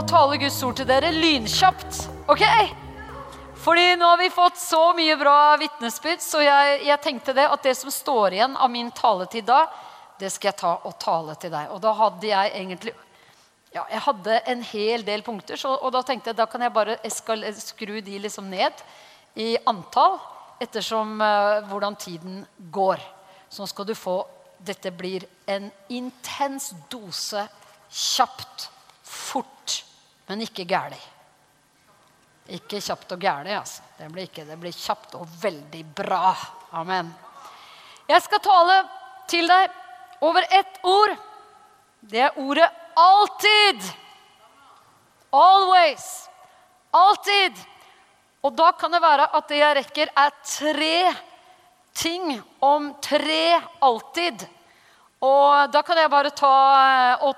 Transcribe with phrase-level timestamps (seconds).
[0.00, 1.96] og tale Guds ord til dere lynkjapt.
[2.32, 2.42] Ok?
[3.60, 7.66] Fordi nå har vi fått så mye bra vitnesbyrd, så jeg, jeg, tenkte det at
[7.66, 9.66] det som står igjen av min taletid da,
[10.20, 11.74] det skal jeg ta og tale til deg.
[11.74, 12.94] Og da hadde jeg egentlig
[13.74, 16.74] ja, jeg hadde en hel del punkter, så, og da tenkte jeg da kan jeg
[16.74, 18.80] bare eskal, skru de liksom ned
[19.36, 20.16] i antall
[20.64, 22.40] ettersom uh, hvordan tiden
[22.72, 23.04] går.
[23.52, 24.22] Så nå skal du få
[24.60, 27.46] Dette blir en intens dose
[27.88, 28.66] kjapt,
[29.08, 29.79] fort,
[30.30, 30.98] men ikke gæli.
[32.54, 33.82] Ikke kjapt og gæli, altså.
[33.98, 36.30] Det blir, ikke, det blir kjapt og veldig bra.
[36.78, 37.10] Amen.
[38.06, 38.76] Jeg skal tale
[39.30, 39.74] til deg
[40.26, 41.16] over ett ord.
[42.00, 43.90] Det er ordet alltid.
[45.34, 46.06] Always.
[46.94, 47.58] Alltid.
[48.46, 50.94] Og da kan det være at det jeg rekker, er tre
[51.94, 54.46] ting om tre alltid.
[55.26, 56.54] Og da kan jeg bare ta,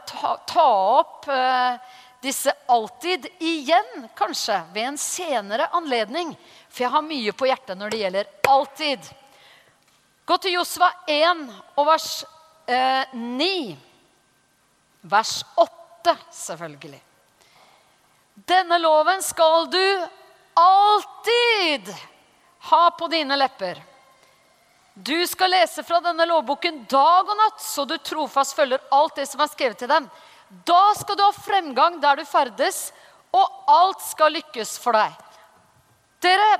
[0.06, 0.68] ta, ta
[1.00, 6.36] opp eh, disse alltid igjen, kanskje, ved en senere anledning.
[6.70, 9.08] For jeg har mye på hjertet når det gjelder alltid.
[10.24, 11.42] Gå til Josva 1
[11.74, 12.08] og vers
[12.70, 13.50] eh, 9.
[15.10, 17.02] Vers 8, selvfølgelig.
[18.46, 19.84] Denne loven skal du
[20.54, 21.90] alltid
[22.70, 23.82] ha på dine lepper.
[24.94, 29.26] Du skal lese fra denne lovboken dag og natt, så du trofast følger alt det
[29.26, 30.06] som er skrevet til dem.
[30.66, 32.90] Da skal du ha fremgang der du ferdes,
[33.32, 35.14] og alt skal lykkes for deg.
[36.22, 36.50] Dere,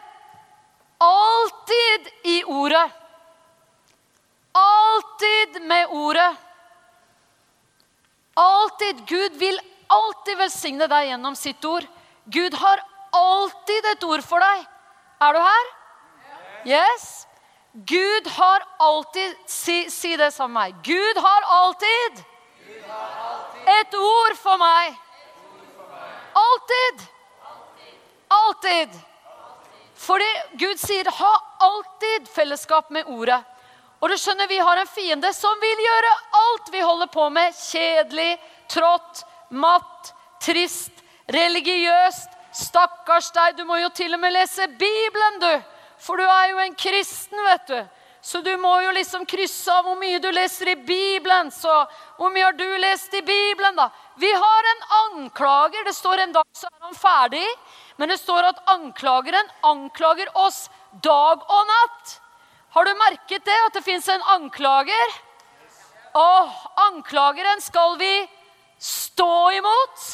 [1.02, 2.86] alltid i ordet.
[4.56, 6.30] Alltid med ordet.
[8.34, 9.04] Alltid.
[9.08, 9.60] Gud vil
[9.92, 11.84] alltid velsigne deg gjennom sitt ord.
[12.24, 12.80] Gud har
[13.12, 14.64] alltid et ord for deg.
[15.22, 15.70] Er du her?
[16.64, 17.26] Yes?
[17.72, 20.84] Gud har alltid Si, si det sammen med meg.
[20.84, 22.24] Gud har alltid,
[22.66, 24.98] Gud har alltid et ord for meg.
[26.42, 27.06] Alltid.
[28.28, 29.00] Alltid.
[30.02, 33.44] Fordi Gud sier 'ha alltid fellesskap med ordet'.
[34.00, 37.54] Og du skjønner, Vi har en fiende som vil gjøre alt vi holder på med,
[37.54, 38.38] kjedelig,
[38.68, 40.92] trått, matt, trist,
[41.28, 45.52] religiøst, Stakkars deg, du må jo til og med lese Bibelen, du.
[46.02, 47.78] For du er jo en kristen, vet du.
[48.22, 51.50] Så du må jo liksom krysse av hvor mye du leser i Bibelen.
[51.50, 51.72] Så
[52.20, 53.88] hvor mye har du lest i Bibelen, da?
[54.14, 55.82] Vi har en anklager.
[55.84, 57.48] Det står en dag så er han ferdig.
[57.98, 60.68] Men det står at anklageren anklager oss
[61.02, 62.14] dag og natt.
[62.72, 65.18] Har du merket det, at det fins en anklager?
[66.14, 66.54] Og
[66.86, 68.14] anklageren skal vi
[68.78, 70.08] stå imot.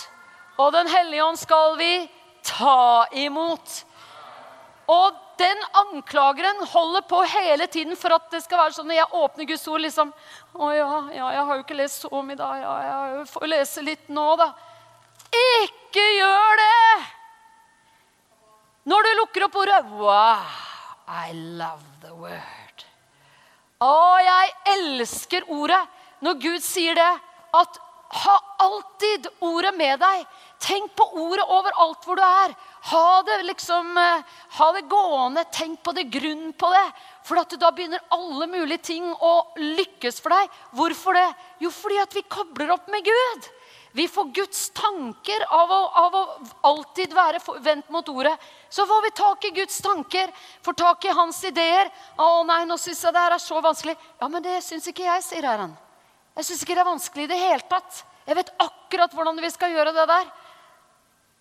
[0.58, 1.92] Og Den hellige ånd skal vi
[2.42, 3.82] ta imot.
[4.88, 9.20] Og den anklageren holder på hele tiden for at det skal være sånn når jeg
[9.20, 10.12] åpner Guds ord liksom,
[10.58, 12.48] Å ja, ja, jeg har jo ikke lest så mye da.
[12.58, 12.74] Ja,
[13.12, 14.50] jeg får lese litt nå, da.
[15.62, 16.98] Ikke gjør det!
[18.88, 20.46] Når du lukker opp ordet Wow,
[21.08, 22.86] I love the word.
[23.84, 23.94] Å,
[24.24, 25.84] jeg elsker ordet.
[26.24, 27.10] Når Gud sier det,
[27.54, 27.78] at
[28.24, 30.24] ha alltid ordet med deg.
[30.64, 32.54] Tenk på ordet overalt hvor du er.
[32.88, 34.22] Ha det liksom, eh,
[34.58, 35.44] ha det gående.
[35.52, 36.86] Tenk på det, grunn på det.
[37.24, 40.48] For da begynner alle mulige ting å lykkes for deg.
[40.72, 41.28] Hvorfor det?
[41.60, 43.48] Jo, fordi at vi kobler opp med Gud.
[43.92, 46.22] Vi får Guds tanker av å, av å
[46.70, 48.36] alltid være vendt mot ordet.
[48.70, 50.32] Så får vi tak i Guds tanker,
[50.62, 51.90] får tak i hans ideer.
[52.16, 55.08] 'Å nei, nå syns jeg det her er så vanskelig.' Ja, men det syns ikke
[55.08, 55.76] jeg, sier Herren.
[56.36, 58.04] Jeg syns ikke det er vanskelig i det hele tatt.
[58.28, 60.34] Jeg vet akkurat hvordan vi skal gjøre det der.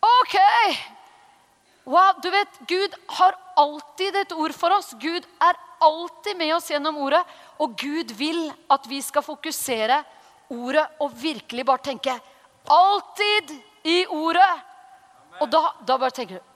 [0.02, 0.97] OK!
[1.88, 4.92] Wow, du vet, Gud har alltid et ord for oss.
[5.00, 7.22] Gud er alltid med oss gjennom ordet.
[7.64, 10.02] Og Gud vil at vi skal fokusere
[10.52, 12.18] ordet og virkelig bare tenke
[12.68, 13.54] alltid
[13.88, 14.50] i ordet.
[15.40, 16.54] Og da, da bare tenker du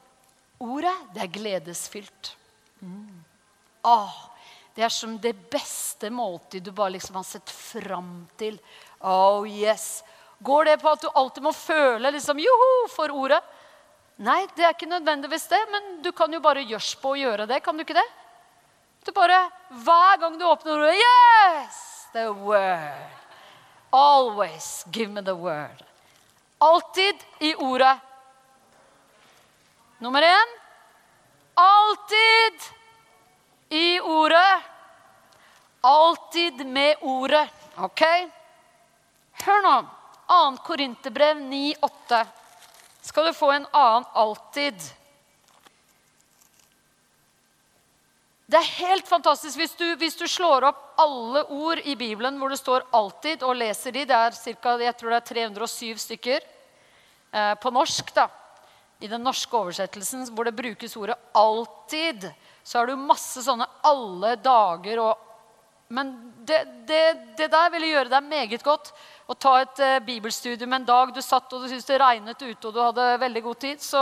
[0.61, 2.35] Ordet, det er gledesfylt.
[2.85, 3.23] Mm.
[3.87, 4.13] Ah,
[4.75, 8.59] det er som det beste måltid du bare liksom har sett fram til.
[8.99, 10.03] Oh yes.
[10.37, 13.41] Går det på at du alltid må føle liksom, joho for ordet?
[14.21, 17.47] Nei, det er ikke nødvendigvis det, men du kan jo bare gjørs på å gjøre
[17.49, 17.61] det.
[17.65, 18.07] Kan du ikke det?
[19.05, 19.47] Du bare,
[19.81, 21.79] Hver gang du åpner ordet Yes!
[22.13, 23.17] The word.
[23.91, 25.81] Always give me the word.
[26.61, 27.97] Alltid i ordet.
[29.97, 30.57] Nummer én
[31.53, 32.61] alltid
[33.69, 34.61] i ordet.
[35.81, 37.49] Alltid med ordet.
[37.77, 38.01] OK?
[39.45, 39.75] Hør nå.
[40.27, 40.57] 2.
[40.63, 42.40] Korinterbrev 9,8
[43.01, 44.75] skal du få en annen alltid.
[48.51, 52.51] Det er helt fantastisk hvis du, hvis du, slår opp alle ord i Bibelen hvor
[52.51, 54.03] det står 'alltid', og leser de.
[54.05, 56.41] Det er cirka, jeg tror det er 307 stykker.
[57.33, 58.27] eh, på norsk, da,
[58.99, 62.33] i den norske oversettelsen hvor det brukes ordet 'alltid',
[62.63, 65.27] så har du masse sånne 'alle dager' og
[65.91, 68.93] Men det, det, det der ville gjøre deg meget godt
[69.31, 72.67] å ta et uh, bibelstudium en dag du satt og du syntes det regnet ute
[72.67, 73.83] og du hadde veldig god tid.
[73.83, 74.01] Så,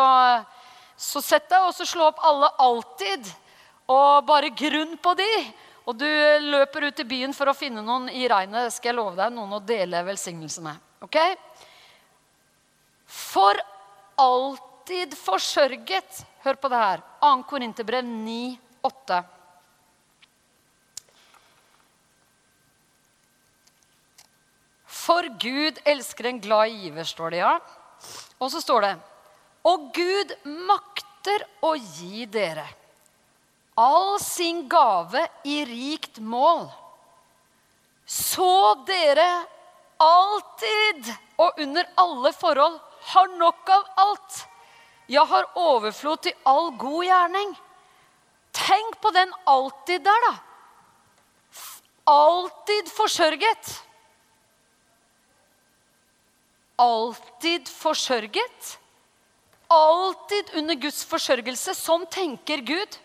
[0.97, 3.31] så sett deg og så slå opp 'alle alltid'
[3.89, 5.31] og bare grunn på de.
[5.89, 6.09] Og du
[6.45, 9.55] løper ut i byen for å finne noen i regnet, skal jeg love deg, noen
[9.57, 10.83] å dele velsignelsen med.
[11.01, 11.17] Ok?
[13.09, 13.57] For
[14.21, 16.21] alltid forsørget.
[16.45, 17.01] Hør på det her.
[17.23, 17.31] 2.
[17.49, 18.53] Korinterbrev 9,
[25.09, 27.55] For Gud elsker en glad giver, står det, ja.
[28.37, 28.91] Og så står det
[29.65, 30.35] Og Gud
[30.69, 32.67] makter å gi dere
[33.79, 36.65] all sin gave i rikt mål,
[38.03, 39.27] så dere
[40.03, 41.07] alltid
[41.39, 42.75] og under alle forhold
[43.13, 44.41] har nok av alt,
[45.07, 47.53] ja, har overflod til all god gjerning.
[48.51, 50.33] Tenk på den alltid der, da.
[52.11, 53.71] Alltid forsørget.
[56.79, 58.71] Alltid forsørget.
[59.69, 61.75] Alltid under Guds forsørgelse.
[61.77, 62.97] Sånn tenker Gud.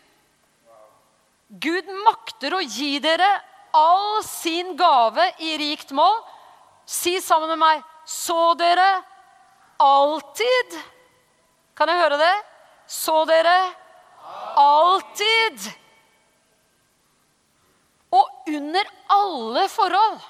[1.49, 3.29] Gud makter å gi dere
[3.75, 6.23] all sin gave i rikt mål.
[6.87, 8.85] Si sammen med meg Så dere
[9.81, 10.75] alltid
[11.73, 12.35] Kan jeg høre det?
[12.87, 13.55] Så dere
[14.61, 15.65] alltid.
[18.13, 20.21] Og under alle forhold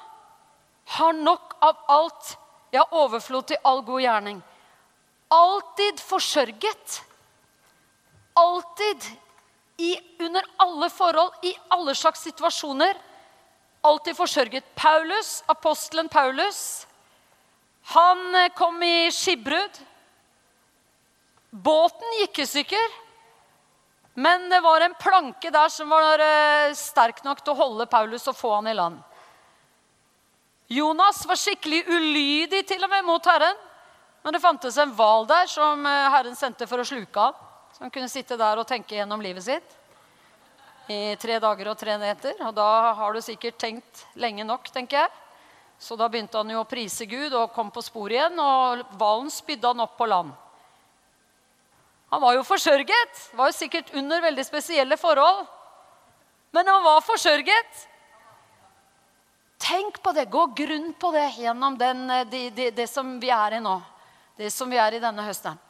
[0.97, 2.31] har nok av alt,
[2.75, 4.41] ja, overflod til all god gjerning.
[5.33, 7.01] Alltid forsørget.
[8.35, 9.07] Alltid
[9.77, 12.99] i, under alle forhold, i alle slags situasjoner,
[13.83, 14.67] alltid forsørget.
[14.75, 16.87] Paulus, apostelen Paulus,
[17.95, 19.81] han eh, kom i skipbrudd.
[21.51, 23.01] Båten gikk i stykker.
[24.15, 28.27] Men det var en planke der som var eh, sterk nok til å holde Paulus
[28.31, 29.03] og få han i land.
[30.73, 33.57] Jonas var skikkelig ulydig til og med mot Herren.
[34.25, 37.35] Men det fantes en hval der som eh, Herren sendte for å sluke ham.
[37.75, 39.81] Så han kunne sitte der og tenke gjennom livet sitt
[40.93, 42.37] i tre dager og tre netter.
[42.45, 45.13] Og da har du sikkert tenkt lenge nok, tenker jeg.
[45.81, 49.33] Så da begynte han jo å prise Gud og kom på sporet igjen, og hvalen
[49.33, 50.33] spydde han opp på land.
[52.15, 53.25] Han var jo forsørget.
[53.35, 55.45] Var jo sikkert under veldig spesielle forhold.
[56.55, 57.81] Men han var forsørget.
[59.65, 60.27] Tenk på det.
[60.33, 63.79] Gå grunn på det gjennom den, de, det, det, det som vi er i nå.
[64.37, 65.61] Det som vi er i denne høsten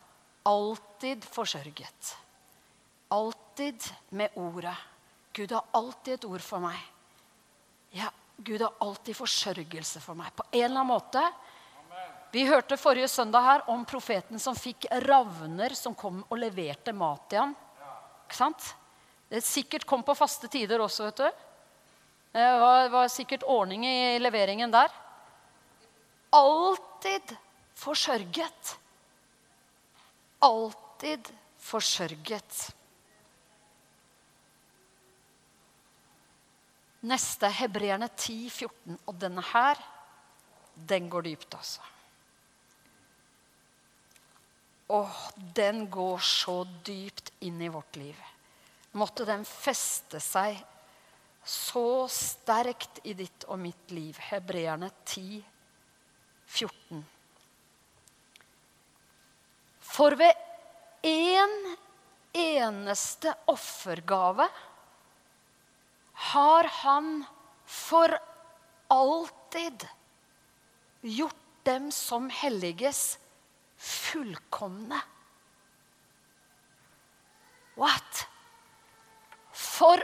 [0.45, 2.17] alltid forsørget.
[3.09, 4.77] Alltid med ordet.
[5.33, 6.77] Gud har alltid et ord for meg.
[7.91, 10.35] Ja, Gud har alltid forsørgelse for meg.
[10.37, 11.23] På en eller annen måte.
[12.35, 17.29] Vi hørte forrige søndag her om profeten som fikk ravner som kom og leverte mat
[17.31, 17.55] til ham.
[18.27, 18.73] Ikke sant?
[19.31, 21.44] Det sikkert kom på faste tider også, vet du.
[22.35, 24.91] Det var, var sikkert ordning i leveringen der.
[26.35, 27.37] Alltid
[27.79, 28.79] forsørget
[30.45, 32.61] alltid forsørget.
[37.05, 38.99] Neste hebreerne 10, 14.
[39.07, 39.81] Og denne her,
[40.89, 41.81] den går dypt, altså.
[44.95, 45.19] Åh,
[45.57, 48.17] den går så dypt inn i vårt liv.
[48.93, 50.61] Måtte den feste seg
[51.45, 54.17] så sterkt i ditt og mitt liv.
[54.31, 55.43] Hebreerne 10,
[56.47, 57.05] 14.
[59.95, 60.45] For ved
[61.05, 61.77] én en
[62.35, 64.49] eneste offergave
[66.31, 67.25] har han
[67.65, 68.19] for
[68.91, 69.87] alltid
[71.01, 73.19] gjort dem som helliges,
[73.79, 74.99] fullkomne.
[77.79, 78.27] What?
[79.53, 80.03] For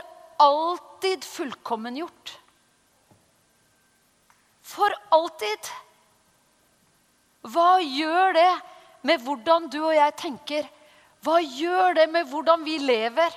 [1.01, 2.39] alltid fullkommengjort.
[4.61, 5.69] For alltid.
[7.41, 8.51] Hva gjør det
[9.01, 10.67] med hvordan du og jeg tenker.
[11.25, 13.33] Hva gjør det med hvordan vi lever?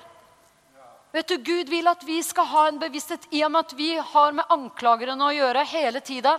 [1.14, 3.94] Vet du, Gud vil at vi skal ha en bevissthet i og med at vi
[3.97, 6.37] har med anklagerne å gjøre hele tida.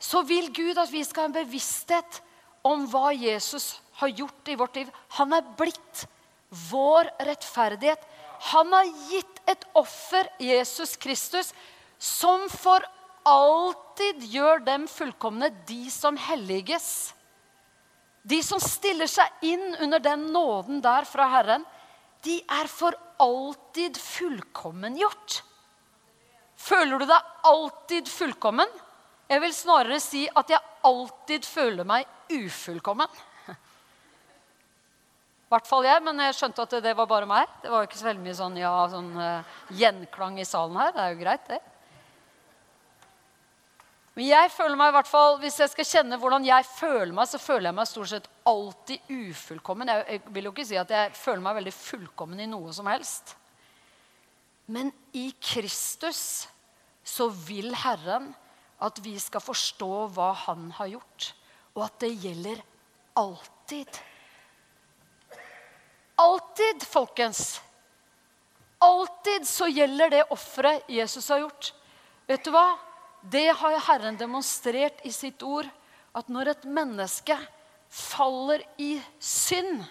[0.00, 2.18] Så vil Gud at vi skal ha en bevissthet
[2.66, 4.90] om hva Jesus har gjort i vårt liv.
[5.20, 6.06] Han er blitt
[6.72, 8.02] vår rettferdighet.
[8.52, 11.52] Han har gitt et offer, Jesus Kristus,
[11.98, 12.84] som for
[13.24, 17.14] alltid gjør dem fullkomne, de som helliges.
[18.24, 21.64] De som stiller seg inn under den nåden der fra Herren,
[22.24, 25.42] de er for alltid fullkommengjort.
[26.56, 28.68] Føler du deg alltid fullkommen?
[29.28, 33.08] Jeg vil snarere si at jeg alltid føler meg ufullkommen.
[35.54, 37.52] Hvert fall jeg, men jeg skjønte at det, var bare meg.
[37.62, 40.92] Det var jo ikke så veldig mye sånn, ja, sånn uh, gjenklang i salen her.
[40.94, 41.60] Det er jo greit, det.
[44.14, 47.26] Men jeg føler meg i hvert fall, hvis jeg skal kjenne hvordan jeg føler meg,
[47.26, 49.90] så føler jeg meg stort sett alltid ufullkommen.
[49.90, 52.86] Jeg, jeg vil jo ikke si at jeg føler meg veldig fullkommen i noe som
[52.92, 53.34] helst.
[54.70, 56.46] Men i Kristus
[57.04, 58.30] så vil Herren
[58.84, 61.32] at vi skal forstå hva Han har gjort,
[61.74, 62.62] og at det gjelder
[63.18, 64.00] alltid.
[66.16, 67.60] Alltid, folkens.
[68.78, 71.72] Alltid så gjelder det offeret Jesus har gjort.
[72.26, 72.66] Vet du hva?
[73.24, 75.68] Det har Herren demonstrert i sitt ord.
[76.14, 77.36] At når et menneske
[77.90, 79.82] faller i synd,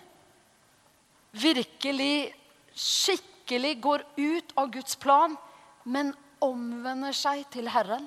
[1.33, 2.33] virkelig,
[2.71, 5.35] skikkelig går ut av Guds plan,
[5.83, 6.13] men
[6.43, 8.05] omvender seg til Herren,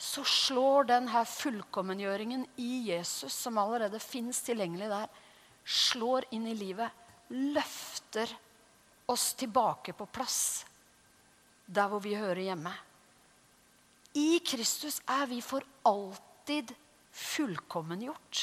[0.00, 5.08] så slår denne fullkommengjøringen i Jesus, som allerede fins tilgjengelig der,
[5.70, 6.90] slår inn i livet,
[7.30, 8.32] løfter
[9.06, 10.64] oss tilbake på plass
[11.70, 12.72] der hvor vi hører hjemme.
[14.18, 16.72] I Kristus er vi for alltid
[17.14, 18.40] fullkommengjort.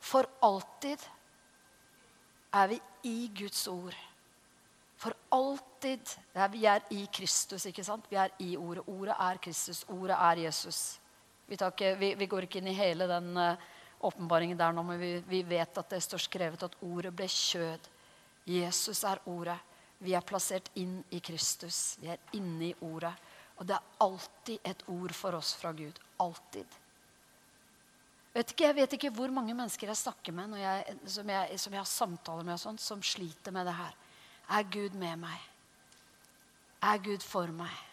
[0.00, 1.04] For alltid
[2.52, 3.96] er vi i Guds ord.
[4.96, 8.04] For alltid er Vi er i Kristus, ikke sant?
[8.10, 8.84] Vi er i ordet.
[8.86, 9.84] Ordet er Kristus.
[9.88, 11.00] Ordet er Jesus.
[11.52, 13.66] Vi, ikke, vi, vi går ikke inn i hele den uh,
[14.08, 17.90] åpenbaringen der nå, men vi, vi vet at det står skrevet at ordet ble kjød.
[18.48, 19.58] Jesus er ordet.
[20.02, 21.98] Vi er plassert inn i Kristus.
[22.00, 23.12] Vi er inne i Ordet.
[23.60, 26.00] Og det er alltid et ord for oss fra Gud.
[26.24, 26.78] Alltid.
[28.32, 31.76] Vet ikke, jeg vet ikke hvor mange mennesker jeg snakker med jeg, som, jeg, som,
[31.76, 33.94] jeg, har samtaler med, sånt, som sliter med det her.
[34.56, 35.48] Er Gud med meg?
[36.82, 37.91] Er Gud for meg?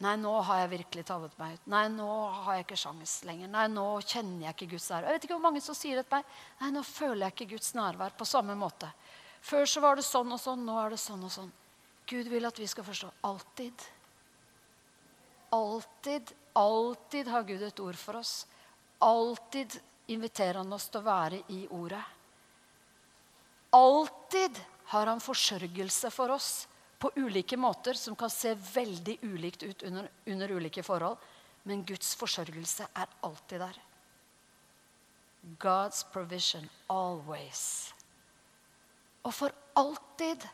[0.00, 1.66] Nei, nå har jeg virkelig tallet meg ut.
[1.68, 2.08] Nei, nå
[2.46, 3.50] har jeg ikke sjans lenger.
[3.52, 5.08] Nei, nå kjenner jeg ikke Guds nærvær.
[5.10, 6.38] Jeg vet ikke hvor mange som sier det til meg.
[6.62, 8.88] Nei, nå føler jeg ikke Guds nærvær på samme måte.
[9.44, 11.52] Før så var det sånn og sånn, nå er det sånn og sånn.
[12.08, 13.84] Gud vil at vi skal forstå alltid.
[15.52, 18.34] Alltid, alltid har Gud et ord for oss.
[19.04, 19.76] Alltid
[20.16, 22.02] inviterer han oss til å være i ordet.
[23.76, 24.64] Alltid
[24.94, 26.50] har han forsørgelse for oss
[27.00, 31.16] på ulike måter som kan se veldig ulikt ut under, under ulike forhold.
[31.62, 33.78] Men Guds forsørgelse er alltid der.
[35.60, 37.94] God's provision always.
[39.24, 40.44] Og for alltid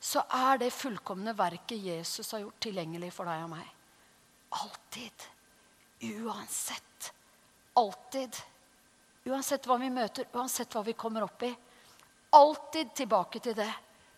[0.00, 3.68] så er det fullkomne verket Jesus har gjort, tilgjengelig for deg og meg.
[4.56, 5.26] Alltid.
[6.16, 7.12] Uansett.
[7.76, 8.40] Alltid.
[9.28, 11.52] Uansett hva vi møter, uansett hva vi kommer opp i.
[12.40, 13.70] Alltid tilbake til det.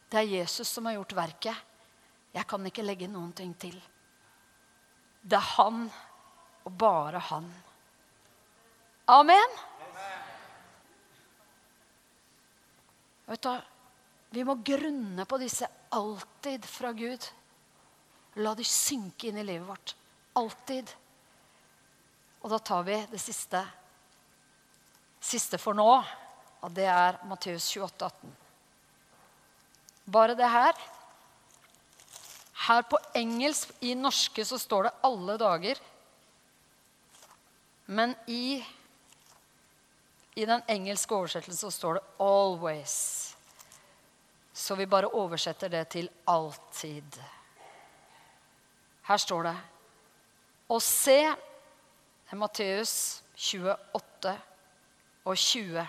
[0.08, 1.68] Det er Jesus som har gjort verket.
[2.32, 3.76] Jeg kan ikke legge noen ting til.
[5.22, 5.84] Det er han
[6.64, 7.50] og bare han.
[9.12, 9.58] Amen.
[13.26, 13.52] Vet du,
[14.32, 17.28] vi må grunne på disse alltid fra Gud.
[18.40, 19.94] La de synke inn i livet vårt.
[20.40, 20.88] Alltid.
[22.40, 23.60] Og da tar vi det siste,
[25.20, 25.90] siste for nå,
[26.62, 28.32] og det er Matteus 28, 18.
[30.16, 30.80] Bare det her.
[32.62, 35.80] Her på engelsk, i norske, så står det 'alle dager'.
[37.86, 38.64] Men i,
[40.34, 43.34] i den engelske oversettelsen så står det 'always'.
[44.52, 47.18] Så vi bare oversetter det til alltid.
[49.02, 49.56] Her står det
[50.68, 51.34] Og se
[52.32, 54.38] Matteus 28
[55.24, 55.88] og 20.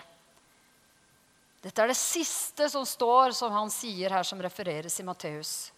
[1.62, 5.72] Dette er det siste som står, som han sier her, som refereres i Matteus.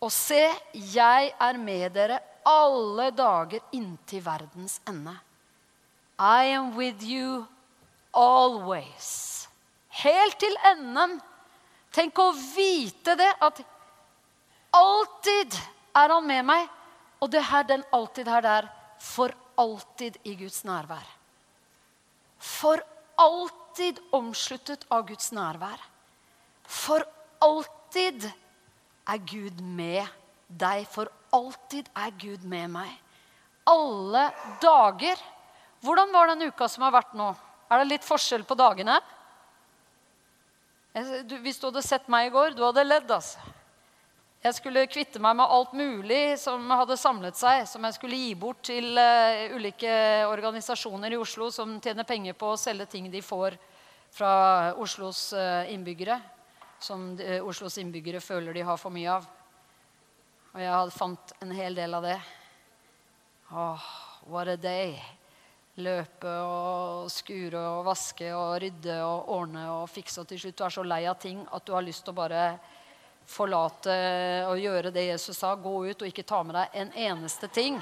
[0.00, 5.14] Og se, jeg er med dere alle dager inntil verdens ende.
[6.18, 7.46] I am with you
[8.14, 9.48] always.
[10.02, 11.18] Helt til enden
[11.94, 13.60] Tenk å vite det, at
[14.76, 15.56] alltid
[15.96, 16.66] er han med meg.
[17.18, 18.68] Og det her, den alltid her der
[19.02, 21.06] for alltid i Guds nærvær.
[22.38, 22.82] For
[23.18, 25.80] alltid omsluttet av Guds nærvær.
[26.62, 27.02] For
[27.42, 28.28] alltid
[29.08, 30.04] er Gud med
[30.48, 30.86] deg.
[30.92, 32.94] For alltid er Gud med meg.
[33.68, 34.28] Alle
[34.62, 35.20] dager.
[35.84, 37.30] Hvordan var den uka som har vært nå?
[37.68, 38.96] Er det litt forskjell på dagene?
[41.44, 43.10] Hvis du hadde sett meg i går, du hadde ledd.
[43.10, 43.38] altså.
[44.38, 48.34] Jeg skulle kvitte meg med alt mulig som hadde samlet seg, som jeg skulle gi
[48.38, 49.90] bort til uh, ulike
[50.30, 53.58] organisasjoner i Oslo som tjener penger på å selge ting de får
[54.14, 54.30] fra
[54.78, 56.20] Oslos uh, innbyggere.
[56.80, 59.28] Som uh, Oslos innbyggere føler de har for mye av.
[60.54, 62.18] Og jeg fant en hel del av det.
[63.52, 63.88] Oh,
[64.26, 64.98] what a day.
[65.78, 70.20] løpe og skure og vaske og rydde og ordne og fikse.
[70.20, 72.18] Og til slutt du er så lei av ting at du har lyst til å
[72.18, 72.42] bare
[73.28, 73.94] forlate
[74.48, 75.52] og gjøre det Jesus sa.
[75.54, 77.78] Gå ut og ikke ta med deg en eneste ting.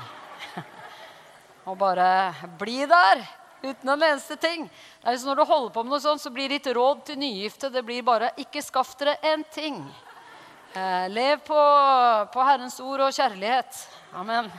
[1.68, 3.24] og bare bli der
[3.62, 4.66] uten en eneste ting.
[5.02, 7.70] Det er Når du holder på med noe sånt, så blir ditt råd til nygifte
[7.70, 9.80] det blir bare ikke skaff dere en ting.
[10.74, 11.60] Eh, lev på,
[12.32, 13.80] på Herrens ord og kjærlighet.
[14.14, 14.50] Amen.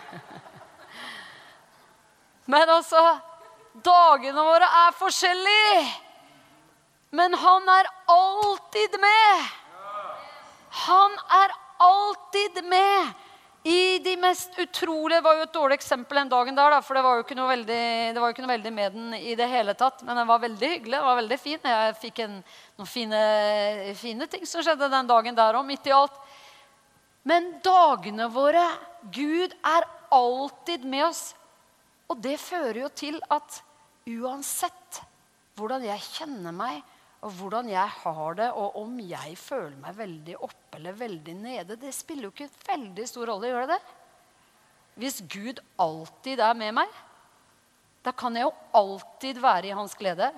[2.51, 3.01] Men altså
[3.86, 5.82] Dagene våre er forskjellige.
[7.13, 9.46] Men han er alltid med.
[10.88, 11.54] Han er
[11.86, 13.13] alltid med
[13.67, 17.03] i de mest utrolige var jo et dårlig eksempel den dagen der, da, for det
[17.03, 17.79] var, jo ikke noe veldig,
[18.15, 20.03] jo ikke noe veldig med den i det hele tatt.
[20.07, 20.95] Men den var veldig hyggelig.
[20.95, 21.67] Den var veldig fin.
[21.74, 22.38] Jeg fikk en,
[22.79, 23.21] noen fine,
[24.00, 26.15] fine, ting som skjedde den dagen der òg, midt i alt.
[27.27, 28.63] Men dagene våre
[29.12, 31.25] Gud er alltid med oss.
[32.07, 33.59] Og det fører jo til at
[34.07, 35.01] uansett
[35.57, 36.79] hvordan jeg kjenner meg,
[37.25, 41.77] og hvordan jeg har det, og om jeg føler meg veldig oppe eller veldig nede,
[41.79, 43.50] det spiller jo ikke veldig stor rolle.
[43.50, 43.95] Gjør det det?
[44.97, 46.93] Hvis Gud alltid er med meg,
[48.05, 50.29] da kan jeg jo alltid være i hans glede.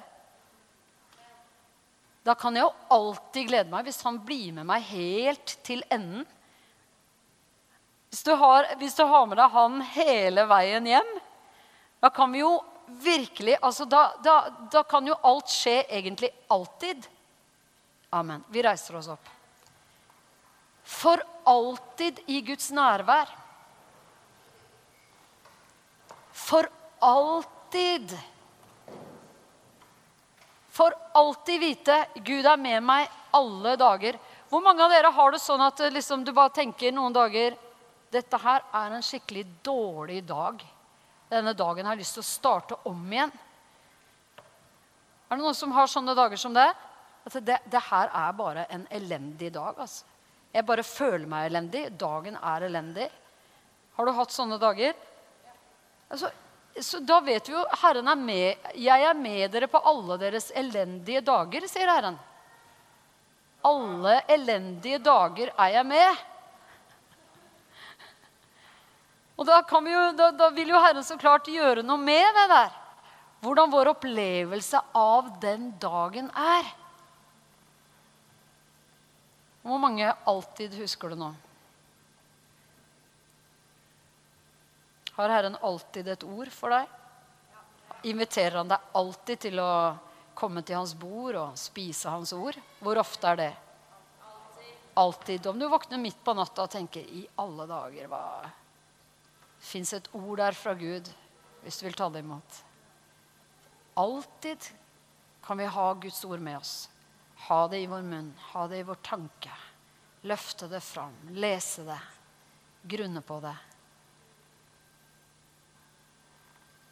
[2.26, 6.26] Da kan jeg jo alltid glede meg hvis han blir med meg helt til enden.
[8.10, 11.12] Hvis du har, hvis du har med deg han hele veien hjem,
[12.02, 12.56] da kan vi jo
[13.04, 14.36] virkelig altså da, da,
[14.72, 17.08] da kan jo alt skje egentlig alltid.
[18.10, 18.44] Amen.
[18.50, 19.30] Vi reiser oss opp.
[20.90, 23.30] For alltid i Guds nærvær.
[26.34, 26.70] For
[27.06, 28.16] alltid.
[30.74, 34.18] For alltid vite Gud er med meg alle dager.
[34.50, 37.58] Hvor mange av dere har det sånn at liksom, du bare tenker noen dager
[38.10, 40.64] dette her er en skikkelig dårlig dag?
[41.30, 43.32] Denne dagen har lyst til å starte om igjen.
[45.30, 46.68] Er det noen som har sånne dager som det?
[47.28, 49.78] At det, det her er bare en elendig dag.
[49.78, 50.06] Altså.
[50.54, 51.84] Jeg bare føler meg elendig.
[52.02, 53.10] Dagen er elendig.
[53.98, 54.96] Har du hatt sånne dager?
[56.10, 56.32] Altså,
[56.82, 58.72] så da vet vi jo Herren er med.
[58.80, 62.18] Jeg er med dere på alle deres elendige dager, sier Herren.
[63.70, 66.26] Alle elendige dager er jeg med.
[69.40, 72.74] Og da, jo, da, da, vil jo Herren så klart gjøre noe med det der.
[73.40, 76.68] Hvordan vår opplevelse av den dagen er.
[79.64, 81.32] Hvor mange alltid husker det nå?
[85.16, 86.92] Har Herren alltid et ord for deg?
[88.12, 89.72] Inviterer han deg alltid til å
[90.36, 92.60] komme til hans bord og spise hans ord?
[92.84, 93.52] Hvor ofte er det?
[95.00, 95.48] Alltid.
[95.48, 98.24] Om du våkner midt på natta og tenker 'i alle dager', hva
[99.60, 101.10] fins et ord der fra Gud
[101.64, 102.60] hvis du vil ta det imot.
[104.00, 104.70] Alltid
[105.44, 106.90] kan vi ha Guds ord med oss.
[107.48, 109.52] Ha det i vår munn, ha det i vår tanke.
[110.28, 112.00] Løfte det fram, lese det,
[112.84, 113.56] grunne på det.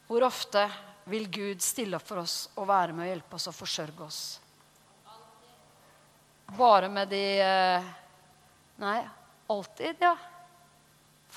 [0.08, 0.64] Hvor ofte
[1.12, 4.22] vil Gud stille opp for oss og være med og hjelpe oss og forsørge oss?
[6.56, 7.94] Bare med de eh,
[8.80, 9.00] Nei,
[9.52, 10.16] alltid, ja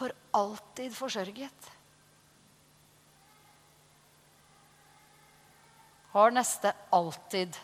[0.00, 1.66] for alltid forsørget.
[6.14, 7.58] Har neste alltid.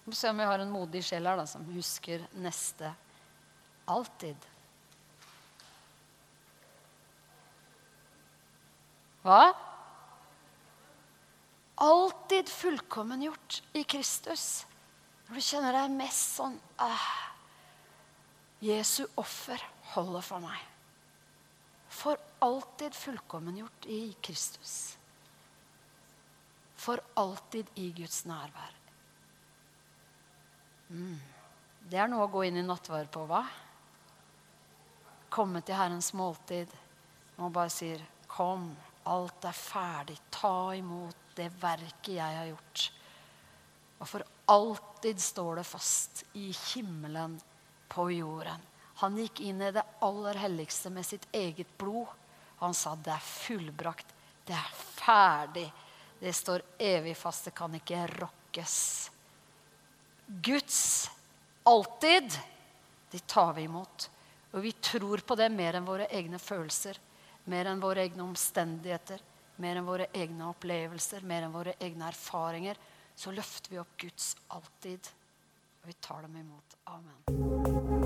[0.00, 2.90] Vi får se om vi har en modig sjel her da, som husker neste
[3.86, 4.50] alltid.
[9.22, 9.40] Hva?
[11.80, 14.64] Alltid fullkommengjort i Kristus.
[15.28, 17.29] Når du kjenner deg mest sånn ah,
[18.60, 19.62] Jesu offer
[19.94, 20.60] holder for meg.
[21.90, 24.74] For alltid fullkommengjort i Kristus.
[26.76, 28.76] For alltid i Guds nærvær.
[30.90, 31.18] Mm.
[31.90, 33.42] Det er noe å gå inn i nattverd på, hva?
[35.32, 36.70] Komme til Herrens måltid.
[37.40, 40.18] Og bare sier, 'Kom, alt er ferdig.
[40.30, 42.90] Ta imot det verket jeg har gjort.'
[44.00, 47.40] Og for alltid står det fast i himmelen
[47.90, 48.62] på jorden.
[49.00, 52.08] Han gikk inn i det aller helligste med sitt eget blod.
[52.60, 54.06] Han sa, 'Det er fullbrakt.
[54.44, 55.72] Det er ferdig.
[56.20, 57.44] Det står evig fast.
[57.44, 59.10] Det kan ikke rokkes.'
[60.26, 61.10] Guds
[61.62, 62.38] alltid,
[63.10, 64.10] de tar vi imot.
[64.52, 66.98] Og vi tror på det mer enn våre egne følelser,
[67.44, 69.20] mer enn våre egne omstendigheter,
[69.56, 72.76] mer enn våre egne opplevelser, mer enn våre egne erfaringer.
[73.14, 75.08] Så løfter vi opp Guds alltid,
[75.82, 76.74] og vi tar dem imot.
[76.86, 77.99] Amen.